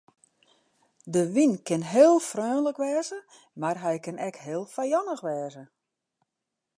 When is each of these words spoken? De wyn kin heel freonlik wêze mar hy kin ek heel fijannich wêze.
De 1.13 1.21
wyn 1.33 1.53
kin 1.67 1.83
heel 1.93 2.15
freonlik 2.29 2.77
wêze 2.83 3.19
mar 3.61 3.77
hy 3.83 3.93
kin 4.05 4.17
ek 4.27 4.35
heel 4.45 4.63
fijannich 4.75 5.23
wêze. 5.27 5.63